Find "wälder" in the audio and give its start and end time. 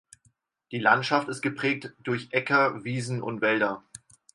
3.41-3.83